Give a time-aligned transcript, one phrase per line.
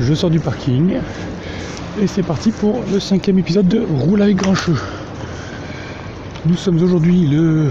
[0.00, 0.96] Je sors du parking
[2.00, 4.76] et c'est parti pour le cinquième épisode de Roule avec Grincheux.
[6.46, 7.70] Nous sommes aujourd'hui le.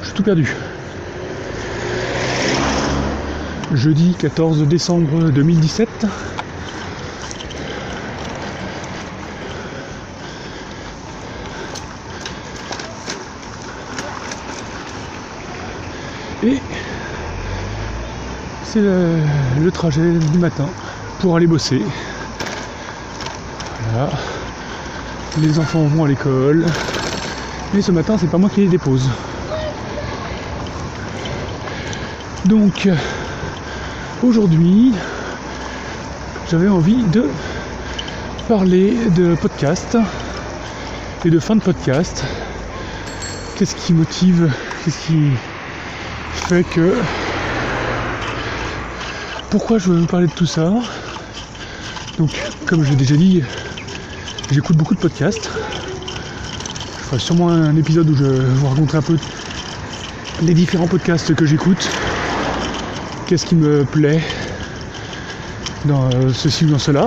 [0.00, 0.52] Je suis tout perdu.
[3.72, 5.88] Jeudi 14 décembre 2017.
[16.42, 16.58] Et
[18.64, 20.66] c'est le, trajet du matin
[21.20, 21.82] pour aller bosser.
[25.40, 26.66] Les enfants vont à l'école.
[27.74, 29.08] Mais ce matin, c'est pas moi qui les dépose.
[32.46, 32.88] Donc,
[34.22, 34.92] aujourd'hui,
[36.50, 37.28] j'avais envie de
[38.48, 39.98] parler de podcast
[41.24, 42.24] et de fin de podcast.
[43.56, 44.50] Qu'est-ce qui motive
[44.84, 45.30] Qu'est-ce qui
[46.32, 46.94] fait que
[49.50, 50.72] pourquoi je veux vous parler de tout ça?
[52.18, 52.30] Donc,
[52.66, 53.42] comme je l'ai déjà dit,
[54.50, 55.50] j'écoute beaucoup de podcasts.
[56.98, 59.16] Je ferai sûrement un épisode où je vous raconterai un peu
[60.42, 61.88] les différents podcasts que j'écoute,
[63.26, 64.22] qu'est-ce qui me plaît
[65.86, 67.06] dans ceci ou dans cela.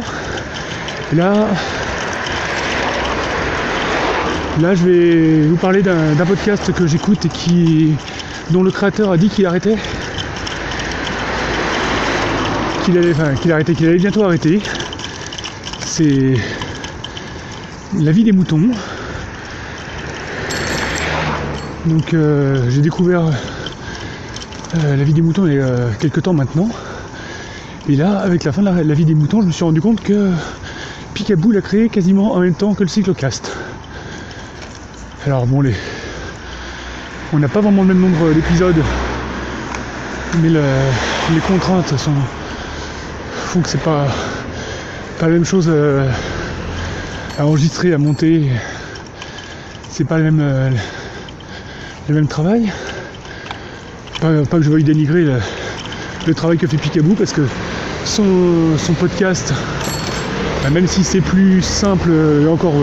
[1.11, 1.47] Et là,
[4.59, 7.93] je vais vous parler d'un podcast que j'écoute et qui,
[8.49, 9.77] dont le créateur a dit qu'il arrêtait
[12.83, 14.61] qu'il arrêtait, qu'il allait bientôt arrêter.
[15.95, 16.33] C'est
[17.99, 18.71] la vie des moutons.
[21.85, 26.67] Donc euh, j'ai découvert euh, la vie des moutons il y a quelques temps maintenant.
[27.87, 30.01] Et là, avec la fin de la, vie des moutons, je me suis rendu compte
[30.01, 30.31] que
[31.13, 33.55] Picaboo l'a créé quasiment en même temps que le cyclocast.
[35.27, 35.75] Alors bon, les...
[37.33, 38.81] on n'a pas vraiment le même nombre d'épisodes,
[40.41, 42.15] mais les contraintes sont,
[43.61, 44.07] que c'est pas,
[45.19, 46.07] pas la même chose euh,
[47.37, 48.49] à enregistrer, à monter.
[49.89, 50.69] C'est pas le même, euh,
[52.09, 52.71] le même travail.
[54.21, 55.25] Pas, que je veuille dénigrer
[56.25, 57.41] le, travail que fait Picaboo parce que
[58.05, 59.53] son, podcast,
[60.63, 62.09] bah, même si c'est plus simple
[62.41, 62.75] et encore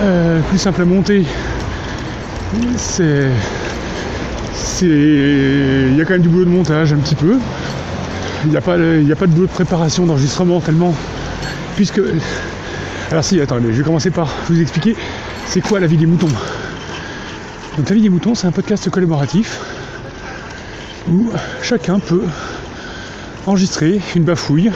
[0.00, 1.24] euh, plus simple à monter,
[2.76, 3.28] c'est
[4.82, 7.36] il y a quand même du boulot de montage un petit peu
[8.44, 10.94] il n'y a, pas, de de préparation, d'enregistrement tellement.
[11.76, 12.00] Puisque.
[13.10, 14.96] Alors si, attendez, je vais commencer par vous expliquer
[15.46, 16.28] c'est quoi la vie des moutons?
[17.76, 19.58] Donc la vie des moutons, c'est un podcast collaboratif
[21.10, 21.30] où
[21.62, 22.22] chacun peut
[23.46, 24.70] enregistrer une bafouille,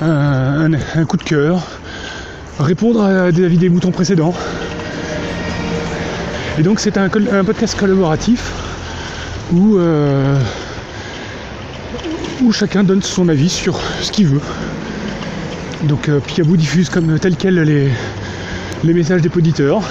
[0.00, 0.70] un,
[1.08, 1.62] coup de cœur,
[2.58, 4.34] répondre à des avis des moutons précédents.
[6.58, 8.52] Et donc c'est un, podcast collaboratif
[9.52, 10.38] où euh,
[12.42, 14.40] où chacun donne son avis sur ce qu'il veut.
[15.84, 16.20] Donc euh,
[16.56, 19.82] diffuse comme tel quel les, messages des poditeurs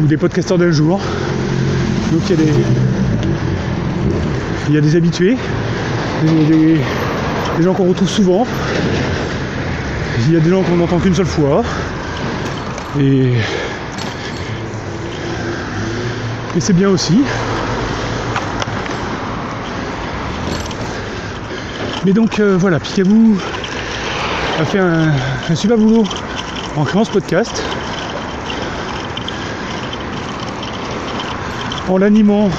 [0.00, 1.00] ou des podcasteurs d'un jour.
[2.12, 2.52] Donc il y a des,
[4.68, 5.36] il y a des habitués,
[6.24, 6.76] des,
[7.62, 8.46] gens qu'on retrouve souvent,
[10.26, 11.62] il y a des gens qu'on n'entend qu'une seule fois.
[13.00, 13.32] Et
[16.58, 17.18] c'est bien aussi.
[22.04, 23.34] Mais donc euh, voilà, Picaboo
[24.60, 25.10] a fait un,
[25.54, 26.04] super boulot
[26.76, 27.62] en créant ce podcast.
[31.88, 32.50] En l'animant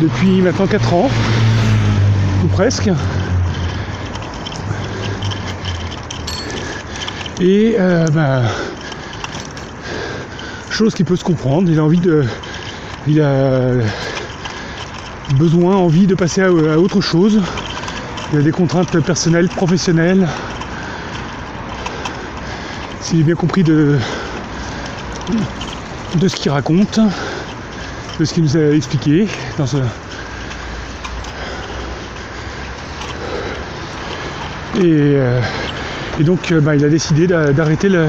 [0.00, 1.10] depuis maintenant 4 ans,
[2.44, 2.90] ou presque.
[7.40, 8.42] Et euh, bah,
[10.70, 12.24] chose qui peut se comprendre, il a envie de.
[13.06, 13.72] Il a
[15.34, 17.42] besoin, envie de passer à autre chose,
[18.34, 20.26] il y a des contraintes personnelles, professionnelles.
[23.00, 23.96] Si j'ai bien compris de,
[26.16, 26.98] de ce qu'il raconte,
[28.18, 29.76] de ce qu'il nous a expliqué dans ce.
[34.78, 35.40] Et, euh,
[36.18, 38.08] donc euh, bah, il a décidé d'arrêter la,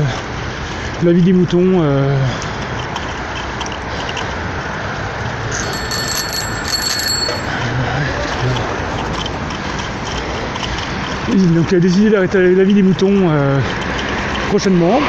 [1.04, 1.84] vie des moutons.
[1.84, 2.18] Euh,
[11.38, 13.60] donc il a décidé d'arrêter la vie des moutons euh,
[14.50, 15.00] prochainement.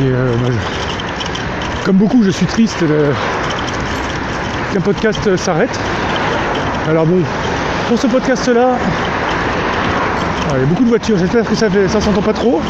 [0.00, 0.32] Et euh,
[1.84, 2.84] comme beaucoup, je suis triste
[4.72, 5.78] qu'un podcast s'arrête.
[6.88, 7.22] Alors bon,
[7.88, 8.76] pour ce podcast-là,
[10.54, 12.60] il y a beaucoup de voitures, j'espère que ça, ça s'entend pas trop.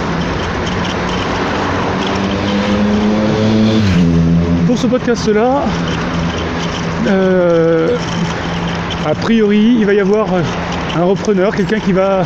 [4.66, 5.62] Pour ce podcast-là,
[7.08, 7.96] euh,
[9.06, 10.26] a priori, il va y avoir
[10.96, 12.24] un repreneur, quelqu'un qui va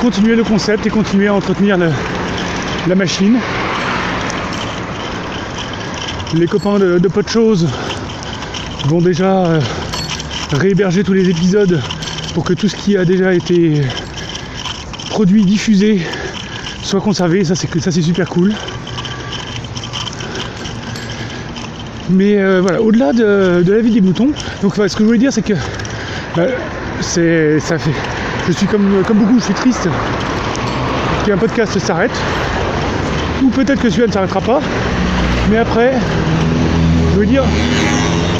[0.00, 3.38] continuer le concept et continuer à entretenir la machine.
[6.34, 7.08] Les copains de, de
[8.86, 9.60] vont déjà euh,
[10.52, 11.80] réhéberger tous les épisodes
[12.34, 13.82] pour que tout ce qui a déjà été
[15.10, 16.00] produit, diffusé,
[16.82, 17.44] soit conservé.
[17.44, 18.54] Ça c'est super cool.
[22.10, 24.30] Mais euh, voilà, au-delà de, la vie des moutons,
[24.62, 25.54] donc ce que je voulais dire c'est que
[26.36, 26.46] bah,
[27.00, 27.94] c'est ça fait.
[28.46, 29.88] Je suis comme, comme beaucoup, je suis triste
[31.24, 32.16] qu'un podcast s'arrête.
[33.42, 34.60] Ou peut-être que celui-là ne s'arrêtera pas.
[35.50, 35.94] Mais après,
[37.12, 37.44] je veux dire,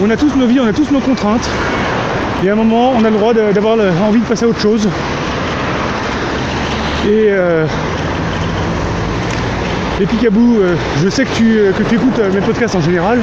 [0.03, 1.49] on a tous nos vies, on a tous nos contraintes.
[2.45, 4.89] Et à un moment, on a le droit d'avoir envie de passer à autre chose.
[7.07, 7.67] Et, euh,
[10.01, 13.21] et Picabou, euh, je sais que tu, que tu écoutes mes podcasts en général.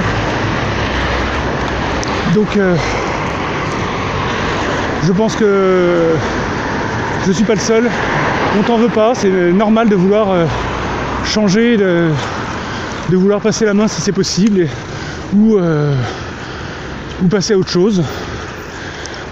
[2.33, 2.75] Donc, euh,
[5.03, 6.15] je pense que
[7.23, 7.89] je ne suis pas le seul.
[8.57, 10.45] On t'en veut pas, c'est normal de vouloir euh,
[11.25, 12.09] changer, de,
[13.11, 14.67] vouloir passer la main si c'est possible,
[15.35, 15.93] euh,
[17.21, 18.01] ou, passer à autre chose.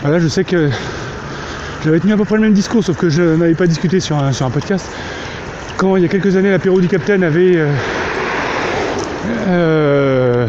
[0.01, 0.69] Voilà, je sais que
[1.83, 4.17] j'avais tenu à peu près le même discours, sauf que je n'avais pas discuté sur
[4.17, 4.89] un, podcast.
[5.77, 7.57] Quand il y a quelques années, l'apéro du Capitaine avait
[9.47, 10.47] euh,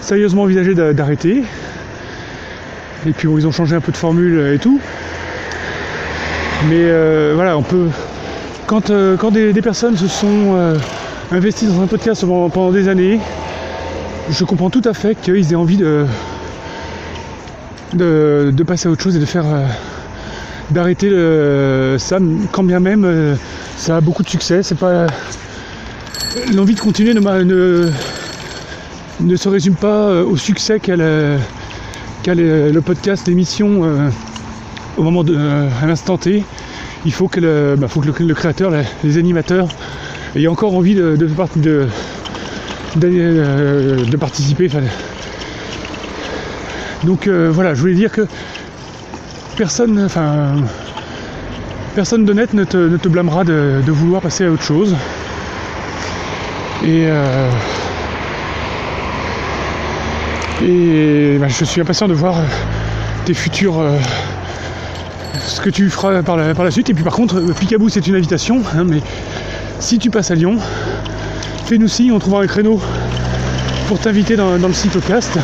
[0.00, 1.44] sérieusement envisagé d'arrêter.
[3.06, 4.80] Et puis ils ont changé un peu de formule et tout.
[6.66, 7.88] Mais euh, voilà, on peut.
[8.66, 10.76] Quand, euh, quand des, personnes se sont euh,
[11.30, 13.20] investies dans un podcast pendant, des années,
[14.30, 16.04] je comprends tout à fait qu'ils aient envie de,
[17.94, 19.44] de, passer à autre chose et de faire.
[20.70, 21.10] d'arrêter
[21.98, 22.18] ça,
[22.52, 23.36] quand bien même
[23.76, 24.62] ça a beaucoup de succès.
[24.62, 25.06] C'est pas.
[26.54, 27.90] L'envie de continuer ne, ne,
[29.20, 31.00] ne, se résume pas au succès qu'elle
[32.26, 34.10] le podcast, l'émission
[34.98, 36.42] au moment de, euh, à l'instant T,
[37.06, 37.86] il faut que le, bah,
[38.34, 38.72] créateur,
[39.04, 39.68] les animateurs
[40.34, 41.86] aient encore envie de, de,
[43.04, 44.68] euh, participer.
[47.04, 48.26] Donc euh, voilà, je voulais dire que
[49.56, 50.56] personne, enfin,
[51.94, 54.96] personne d'honnête ne te, ne te blâmera de, vouloir passer à autre chose.
[56.84, 57.08] Et,
[60.62, 62.36] et bah, je suis impatient de voir
[63.24, 63.82] tes futurs
[65.48, 66.90] ce que tu feras par la, suite.
[66.90, 69.00] Et puis par contre, euh, Picabou c'est une invitation, hein, mais
[69.80, 70.58] si tu passes à Lyon,
[71.64, 72.80] fais-nous signe, on trouvera un créneau
[73.88, 75.38] pour t'inviter dans, le cyclocast.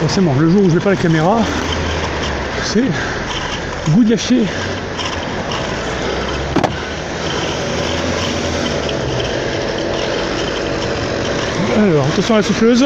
[0.00, 1.40] Forcément, le jour où je n'ai pas la caméra,
[2.64, 2.84] c'est
[3.90, 4.42] goût de gâcher.
[11.78, 12.84] Alors, attention à la souffleuse.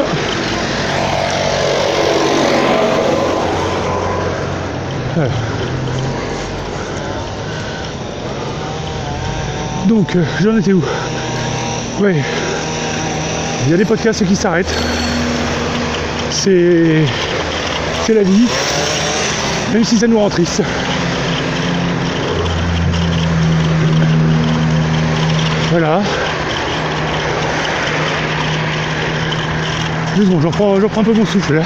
[9.87, 10.83] Donc, euh, j'en étais où?
[12.01, 12.15] Ouais.
[13.65, 14.73] Il y a des podcasts qui s'arrêtent.
[16.29, 17.01] C'est.
[18.05, 18.47] C'est la vie.
[19.73, 20.61] Même si ça nous rend triste.
[25.71, 26.01] Voilà.
[30.15, 31.63] Deux secondes, un peu mon souffle là.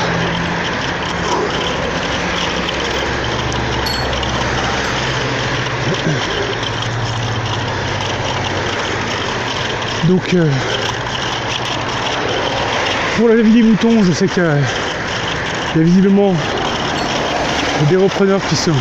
[10.08, 10.46] Donc euh,
[13.18, 16.34] pour la vie des moutons, je sais qu'il y, a visiblement
[17.90, 18.72] des repreneurs qui, sont,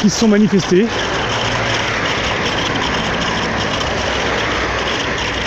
[0.00, 0.86] qui se sont manifestés.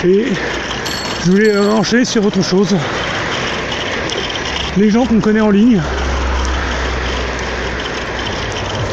[0.04, 0.26] Et
[1.24, 2.76] je voulais enchaîner sur autre chose.
[4.76, 5.80] Les gens qu'on connaît en ligne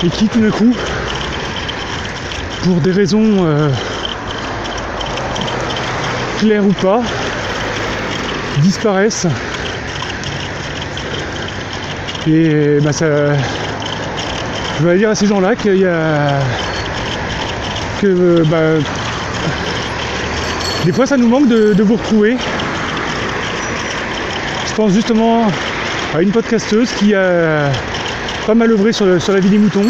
[0.04, 0.76] et qui tout d'un coup,
[2.64, 3.70] pour des raisons euh,
[6.40, 7.02] clair ou pas,
[8.58, 9.28] disparaissent.
[12.28, 13.06] Et bah ça.
[14.80, 16.40] Je vais dire à ces gens-là qu'il y a.
[18.02, 18.84] que bah,
[20.86, 22.38] des fois ça nous manque de, vous retrouver.
[24.72, 25.48] Je pense justement
[26.16, 27.70] à une podcasteuse qui a
[28.48, 29.86] pas mal œuvré sur, la vie des moutons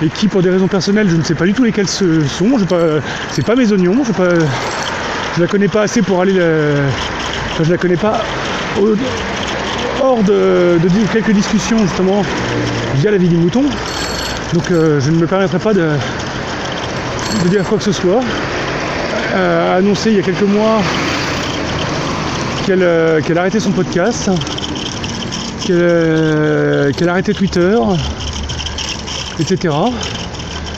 [0.00, 2.52] et qui pour des raisons personnelles je ne sais pas du tout lesquelles ce sont,
[3.32, 4.28] c'est pas mes oignons, je pas,
[5.36, 6.34] je la connais pas assez pour aller.
[6.34, 8.22] Enfin, je la connais pas
[10.00, 10.78] hors de,
[11.12, 12.22] quelques discussions justement
[12.94, 13.64] via la vie du mouton.
[14.52, 15.88] Donc euh, je ne me permettrai pas de,
[17.46, 18.20] dire quoi que ce soit.
[19.34, 20.80] Euh, annoncé il y a quelques mois
[22.66, 24.30] qu'elle euh, qu'elle arrêtait son podcast.
[25.66, 27.76] qu'elle euh, a arrêté Twitter,
[29.40, 29.74] etc.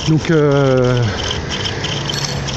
[0.09, 0.95] Donc, euh,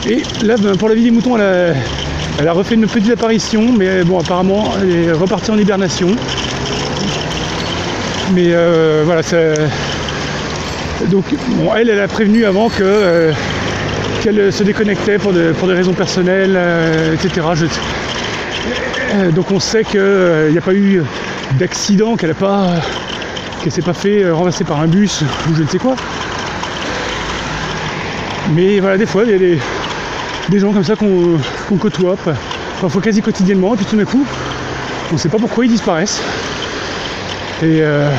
[0.07, 3.71] et là, ben, pour la vie des moutons, elle a, a refait une petite apparition,
[3.77, 6.09] mais bon, apparemment, elle est repartie en hibernation.
[8.33, 9.21] Mais euh, voilà.
[11.09, 11.25] Donc,
[11.57, 12.83] bon, elle, elle a prévenu avant que.
[12.83, 13.31] euh,
[14.21, 16.59] qu'elle se déconnectait pour, de- pour des raisons personnelles,
[17.13, 17.41] etc.
[19.33, 19.99] donc on sait qu'il
[20.51, 21.01] n'y a pas eu
[21.57, 22.67] d'accident, qu'elle a pas,
[23.61, 25.95] qu'elle s'est pas fait euh, renverser par un bus ou je ne sais quoi.
[28.53, 29.59] Mais voilà, des fois, il y a des,
[30.49, 32.33] des gens comme ça qu'on côtoie, pa-
[32.81, 34.25] parfois quasi quotidiennement, et puis tout d'un coup,
[35.11, 36.21] on ne sait pas pourquoi ils disparaissent.
[37.61, 38.09] Et euh,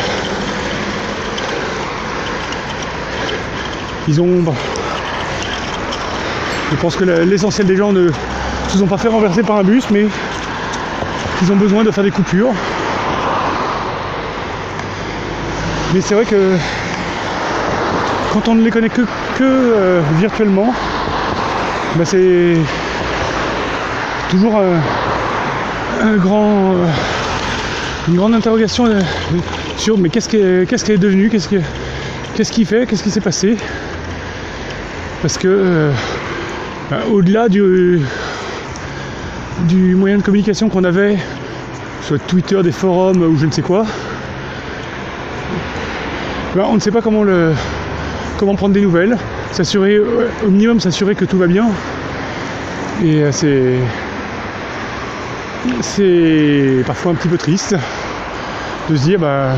[4.09, 4.43] ils ont.
[4.43, 4.53] bah,
[6.73, 8.09] je pense que l'essentiel des gens ne
[8.69, 10.07] se sont pas fait renverser par un bus, mais
[11.43, 12.53] ils ont besoin de faire des coupures.
[15.95, 16.55] Mais c'est vrai que
[18.33, 19.03] quand on ne les connaît que,
[19.37, 20.73] que, euh, virtuellement,
[21.97, 22.55] bah c'est
[24.31, 26.87] toujours un, un grand, euh,
[28.09, 29.01] une grande interrogation euh,
[29.77, 31.57] sur mais qu'est-ce qu'elle qu'est-ce qu'elle est devenue, qu'est-ce que-
[32.37, 33.57] qu'est-ce qu'il fait, qu'est-ce qui s'est passé?
[35.23, 35.91] Parce que euh,
[36.91, 38.01] bah, au-delà du,
[39.69, 41.19] du moyen de communication qu'on avait,
[42.03, 43.85] soit Twitter, des forums ou je ne sais quoi,
[46.55, 47.53] bah, on ne sait pas comment, le,
[48.39, 49.17] comment prendre des nouvelles,
[49.53, 51.69] s'assurer, euh, au minimum s'assurer que tout va bien.
[53.05, 53.77] Et euh, c'est.
[55.83, 57.77] C'est parfois un petit peu triste
[58.89, 59.53] de se dire bah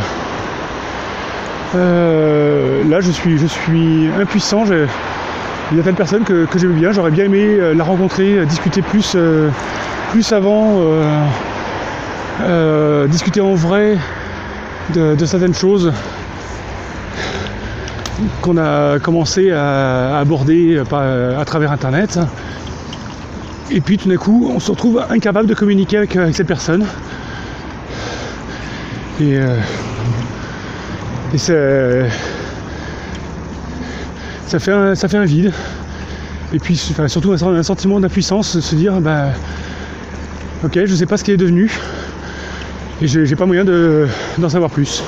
[1.74, 4.64] là je suis je suis impuissant,
[5.72, 8.38] il y a telle personne que, que j'aime bien, j'aurais bien aimé euh, la rencontrer,
[8.38, 9.48] euh, discuter plus, euh,
[10.10, 10.82] plus avant,
[13.08, 13.96] discuter en vrai
[14.94, 15.92] de, certaines choses
[18.42, 22.18] qu'on a commencé à aborder à travers internet.
[23.70, 26.84] Et puis tout d'un coup, on se retrouve incapable de communiquer avec, cette personne.
[29.20, 29.38] Et
[31.36, 32.08] c'est-
[34.52, 35.50] ça, fait un, ça fait un vide.
[36.52, 39.28] Et puis surtout un, sentiment d'impuissance, se dire bah,
[40.62, 41.72] ok, je sais pas ce qu'elle est devenue.
[43.00, 44.06] Et j'ai pas moyen de-
[44.36, 45.02] d'en savoir plus.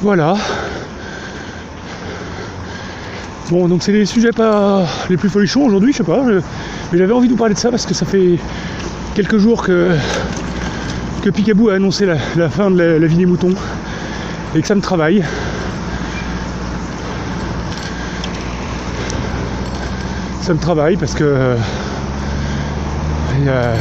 [0.00, 0.34] Voilà.
[3.50, 6.22] Bon, donc c'est les sujets pas les plus folichons aujourd'hui, je sais pas.
[6.24, 8.38] mais j'avais envie de vous parler de ça parce que ça fait
[9.14, 9.90] quelques jours que,
[11.22, 13.54] que a annoncé la, la fin de la, la vie des moutons
[14.56, 15.22] et que ça me travaille.
[20.40, 21.56] Ça me travaille parce que euh,
[23.38, 23.74] il y a-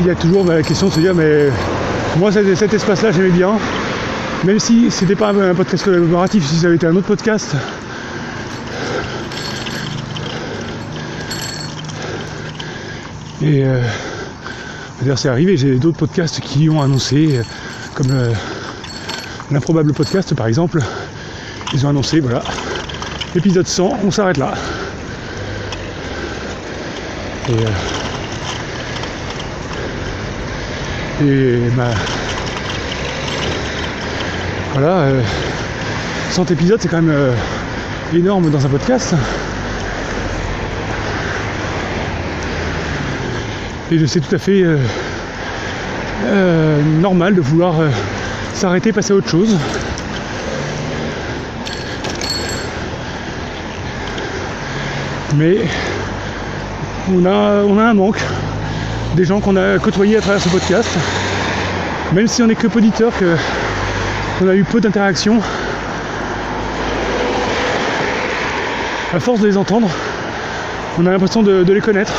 [0.00, 1.48] il y a toujours la question de se dire mais
[2.16, 3.52] moi cet, cet espace-là j'aimais bien,
[4.44, 7.54] même si c'était pas un, un podcast collaboratif, si ça avait été un autre podcast.
[13.42, 13.80] Et euh,
[15.00, 17.42] d'ailleurs c'est arrivé, j'ai d'autres podcasts qui ont annoncé, euh,
[17.94, 18.32] comme le-
[19.50, 20.80] l'improbable podcast par exemple,
[21.72, 22.42] ils ont annoncé voilà,
[23.34, 24.54] épisode 100, on s'arrête là.
[27.48, 27.64] Et,
[31.24, 31.84] euh, bah,
[34.72, 35.22] voilà, euh,
[36.30, 37.32] 100 épisodes, c'est quand même euh,
[38.14, 39.14] énorme dans un podcast.
[43.90, 44.76] Et c'est tout à fait euh,
[46.26, 47.88] euh, normal de vouloir euh,
[48.52, 49.56] s'arrêter, passer à autre chose.
[55.36, 55.56] Mais
[57.14, 58.20] on a, on a un manque
[59.14, 60.90] des gens qu'on a côtoyés à travers ce podcast.
[62.12, 63.36] Même si on n'est que peu d'auditeurs, que
[64.42, 65.40] on a eu peu d'interactions,
[69.14, 69.88] à force de les entendre,
[70.98, 72.12] on a l'impression de les connaître.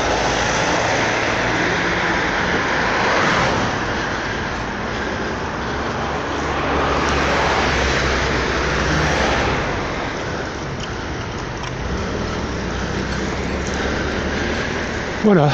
[15.23, 15.49] Voilà.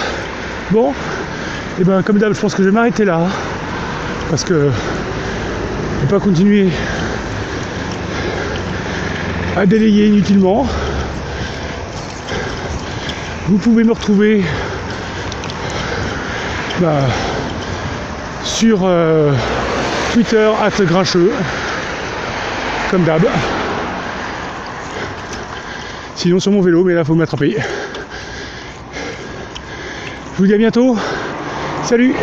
[0.72, 0.94] Bon,
[1.80, 3.22] et ben comme d'hab, je pense que je vais m'arrêter là.
[4.30, 4.70] Parce que
[6.00, 6.70] je ne pas continuer
[9.58, 10.68] à délayer inutilement.
[13.48, 14.44] Vous pouvez me retrouver
[16.80, 17.02] bah,
[18.44, 19.32] sur euh,
[20.14, 21.32] Twitter at grincheux,
[22.92, 23.24] comme d'hab.
[26.16, 27.58] Sinon sur mon vélo, mais là faut m'attraper.
[30.36, 30.98] Je vous dis à bientôt.
[31.86, 32.14] Salut